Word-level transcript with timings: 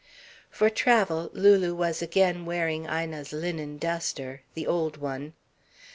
For 0.49 0.71
travel 0.71 1.29
Lulu 1.31 1.75
was 1.75 2.01
again 2.01 2.43
wearing 2.47 2.85
Ina's 2.85 3.31
linen 3.33 3.77
duster 3.77 4.41
the 4.55 4.65
old 4.65 4.97
one. 4.97 5.33